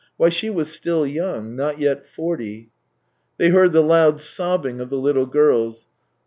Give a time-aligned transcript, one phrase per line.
[0.17, 2.71] "Why, she was still young— not yet forty."
[3.37, 5.85] They heard the loud sobbing of the little girls.